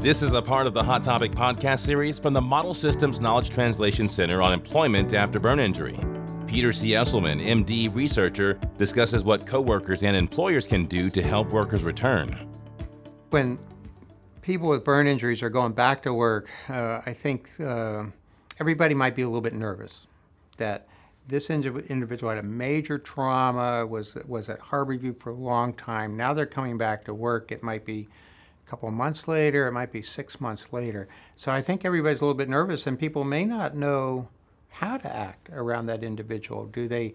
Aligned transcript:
This 0.00 0.22
is 0.22 0.32
a 0.32 0.40
part 0.40 0.68
of 0.68 0.74
the 0.74 0.82
Hot 0.84 1.02
Topic 1.02 1.32
podcast 1.32 1.80
series 1.80 2.20
from 2.20 2.32
the 2.32 2.40
Model 2.40 2.72
Systems 2.72 3.18
Knowledge 3.18 3.50
Translation 3.50 4.08
Center 4.08 4.40
on 4.40 4.52
Employment 4.52 5.12
After 5.12 5.40
Burn 5.40 5.58
Injury. 5.58 5.98
Peter 6.46 6.72
C. 6.72 6.90
Esselman, 6.90 7.44
MD 7.44 7.92
researcher, 7.92 8.60
discusses 8.78 9.24
what 9.24 9.44
coworkers 9.44 10.04
and 10.04 10.16
employers 10.16 10.68
can 10.68 10.86
do 10.86 11.10
to 11.10 11.20
help 11.20 11.50
workers 11.50 11.82
return. 11.82 12.48
When 13.30 13.58
people 14.40 14.68
with 14.68 14.84
burn 14.84 15.08
injuries 15.08 15.42
are 15.42 15.50
going 15.50 15.72
back 15.72 16.04
to 16.04 16.14
work, 16.14 16.48
uh, 16.68 17.00
I 17.04 17.12
think 17.12 17.50
uh, 17.58 18.04
everybody 18.60 18.94
might 18.94 19.16
be 19.16 19.22
a 19.22 19.26
little 19.26 19.40
bit 19.40 19.54
nervous 19.54 20.06
that 20.58 20.86
this 21.26 21.50
individual 21.50 22.30
had 22.30 22.38
a 22.38 22.46
major 22.46 22.98
trauma, 22.98 23.84
was 23.84 24.16
was 24.28 24.48
at 24.48 24.60
Harborview 24.60 25.20
for 25.20 25.30
a 25.30 25.34
long 25.34 25.72
time. 25.74 26.16
Now 26.16 26.34
they're 26.34 26.46
coming 26.46 26.78
back 26.78 27.04
to 27.06 27.14
work. 27.14 27.50
It 27.50 27.64
might 27.64 27.84
be 27.84 28.08
couple 28.68 28.90
months 28.90 29.26
later, 29.26 29.66
it 29.66 29.72
might 29.72 29.92
be 29.92 30.02
six 30.02 30.40
months 30.40 30.72
later. 30.72 31.08
So 31.36 31.50
I 31.50 31.62
think 31.62 31.84
everybody's 31.84 32.20
a 32.20 32.24
little 32.24 32.36
bit 32.36 32.48
nervous, 32.48 32.86
and 32.86 32.98
people 32.98 33.24
may 33.24 33.44
not 33.44 33.74
know 33.74 34.28
how 34.68 34.96
to 34.98 35.14
act 35.14 35.48
around 35.52 35.86
that 35.86 36.04
individual. 36.04 36.66
Do 36.66 36.86
they, 36.88 37.14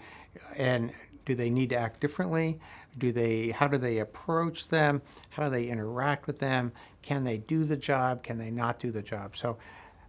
and 0.55 0.91
do 1.25 1.35
they 1.35 1.49
need 1.49 1.69
to 1.69 1.77
act 1.77 1.99
differently? 1.99 2.59
Do 2.97 3.11
they? 3.11 3.49
How 3.49 3.67
do 3.67 3.77
they 3.77 3.99
approach 3.99 4.67
them? 4.67 5.01
How 5.29 5.45
do 5.45 5.49
they 5.49 5.67
interact 5.67 6.27
with 6.27 6.39
them? 6.39 6.71
Can 7.01 7.23
they 7.23 7.37
do 7.37 7.63
the 7.63 7.77
job? 7.77 8.23
Can 8.23 8.37
they 8.37 8.51
not 8.51 8.79
do 8.79 8.91
the 8.91 9.01
job? 9.01 9.35
So, 9.35 9.57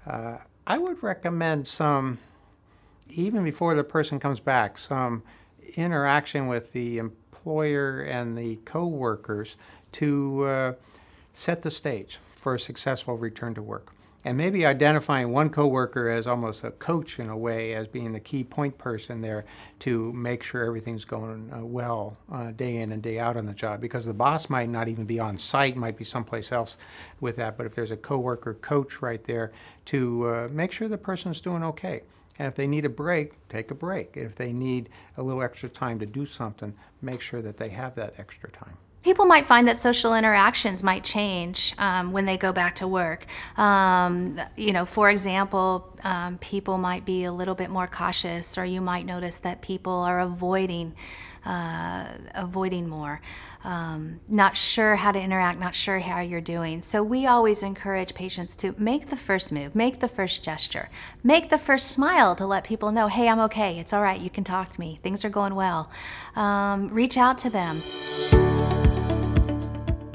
uh, 0.07 0.39
I 0.67 0.79
would 0.79 1.03
recommend 1.03 1.67
some 1.67 2.19
even 3.11 3.45
before 3.45 3.75
the 3.75 3.85
person 3.85 4.19
comes 4.19 4.41
back, 4.41 4.79
some 4.79 5.23
interaction 5.77 6.47
with 6.47 6.73
the 6.73 6.99
employer 6.99 8.01
and 8.01 8.37
the 8.37 8.57
co-workers 8.65 9.57
to 9.93 10.45
uh, 10.45 10.73
set 11.35 11.61
the 11.61 11.71
stage 11.71 12.19
for 12.37 12.55
a 12.55 12.59
successful 12.59 13.19
return 13.19 13.55
to 13.55 13.63
work. 13.63 13.93
And 14.27 14.39
maybe 14.39 14.65
identifying 14.65 15.33
one 15.33 15.51
coworker 15.51 16.09
as 16.09 16.27
almost 16.27 16.65
a 16.65 16.71
coach 16.71 17.19
in 17.19 17.29
a 17.29 17.37
way, 17.37 17.75
as 17.75 17.87
being 17.87 18.15
the 18.15 18.21
key 18.21 18.43
point 18.43 18.79
person 18.79 19.21
there 19.21 19.45
to 19.81 20.11
make 20.15 20.43
sure 20.43 20.65
everything's 20.65 21.05
going 21.05 21.53
uh, 21.53 21.63
well 21.63 22.17
uh, 22.33 22.53
day 22.53 22.79
in 22.79 22.93
and 22.93 23.03
day 23.03 23.19
out 23.19 23.37
on 23.37 23.45
the 23.45 23.53
job. 23.53 23.83
Because 23.83 24.07
the 24.07 24.15
boss 24.15 24.49
might 24.49 24.71
not 24.71 24.89
even 24.89 25.05
be 25.05 25.21
on 25.21 25.37
site, 25.37 25.77
might 25.77 25.99
be 25.99 26.05
someplace 26.05 26.53
else 26.53 26.79
with 27.21 27.37
that. 27.37 27.59
But 27.59 27.67
if 27.67 27.75
there's 27.75 27.91
a 27.91 27.99
coworker 27.99 28.55
coach 28.55 29.03
right 29.03 29.23
there 29.25 29.53
to 29.87 30.27
uh, 30.27 30.49
make 30.51 30.73
sure 30.73 30.89
the 30.89 30.97
person's 30.97 31.43
doing 31.43 31.63
okay. 31.63 32.05
And 32.39 32.49
if 32.49 32.55
they 32.55 32.67
need 32.67 32.87
a 32.87 32.89
break, 32.91 33.47
take 33.51 33.71
a 33.71 33.75
break. 33.75 34.17
If 34.17 34.37
they 34.37 34.55
need 34.55 34.89
a 35.19 35.23
little 35.23 35.43
extra 35.43 35.69
time 35.69 35.99
to 35.99 36.07
do 36.07 36.25
something, 36.25 36.75
make 37.03 37.21
sure 37.21 37.43
that 37.43 37.59
they 37.59 37.69
have 37.69 37.95
that 37.97 38.15
extra 38.17 38.51
time. 38.51 38.77
People 39.05 39.27
might 39.27 39.47
find 39.47 39.69
that 39.69 39.77
social 39.77 40.15
interactions 40.15 40.83
might 40.83 41.05
change 41.05 41.75
um, 41.77 42.13
when 42.13 42.25
they 42.25 42.39
go 42.39 42.53
back 42.53 42.77
to 42.77 42.89
work. 42.89 43.27
Um, 43.59 44.41
you 44.57 44.73
know, 44.73 44.87
for 44.87 45.11
example, 45.11 45.95
um, 46.03 46.39
people 46.39 46.79
might 46.79 47.05
be 47.05 47.25
a 47.25 47.33
little 47.33 47.55
bit 47.55 47.69
more 47.69 47.87
cautious, 47.87 48.57
or 48.57 48.65
you 48.65 48.81
might 48.81 49.05
notice 49.05 49.37
that 49.37 49.61
people 49.61 49.93
are 49.93 50.21
avoiding 50.21 50.95
uh, 51.45 52.07
avoiding 52.35 52.89
more, 52.89 53.21
um, 53.65 54.21
not 54.29 54.57
sure 54.57 54.97
how 54.97 55.13
to 55.13 55.21
interact, 55.21 55.59
not 55.59 55.75
sure 55.75 55.99
how 55.99 56.21
you're 56.21 56.41
doing. 56.41 56.81
So 56.81 57.03
we 57.03 57.27
always 57.27 57.63
encourage 57.63 58.15
patients 58.15 58.57
to 58.57 58.75
make 58.79 59.11
the 59.11 59.17
first 59.17 59.53
move, 59.53 59.75
make 59.75 60.01
the 60.01 60.09
first 60.09 60.43
gesture, 60.43 60.89
make 61.23 61.51
the 61.51 61.59
first 61.59 61.89
smile 61.89 62.35
to 62.37 62.47
let 62.47 62.65
people 62.65 62.93
know, 62.93 63.09
hey, 63.09 63.29
I'm 63.29 63.41
okay, 63.41 63.79
it's 63.79 63.93
all 63.93 64.03
right, 64.03 64.21
you 64.21 64.31
can 64.31 64.45
talk 64.45 64.71
to 64.71 64.81
me, 64.81 64.99
things 65.03 65.23
are 65.25 65.31
going 65.31 65.55
well. 65.55 65.91
Um, 66.35 66.89
reach 66.89 67.19
out 67.19 67.37
to 67.39 67.51
them. 67.51 67.77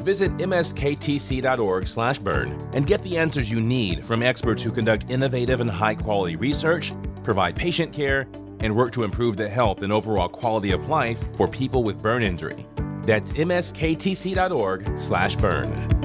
Visit 0.02 0.32
msktc.org/burn 0.38 2.70
and 2.74 2.88
get 2.88 3.04
the 3.04 3.18
answers 3.18 3.52
you 3.52 3.62
need 3.62 4.06
from 4.06 4.24
experts 4.24 4.64
who 4.64 4.72
conduct 4.72 5.06
innovative 5.10 5.60
and 5.60 5.70
high-quality 5.70 6.36
research, 6.36 6.92
provide 7.24 7.56
patient 7.56 7.94
care, 7.94 8.28
and 8.62 8.76
work 8.76 8.92
to 8.92 9.04
improve 9.04 9.38
the 9.38 9.48
health 9.48 9.84
and 9.84 9.94
overall 9.94 10.28
quality 10.28 10.72
of 10.72 10.90
life 10.90 11.24
for 11.36 11.48
people 11.48 11.84
with 11.84 12.02
burn 12.02 12.24
injury. 12.24 12.66
That's 13.04 13.32
msktc.org/burn. 13.32 15.99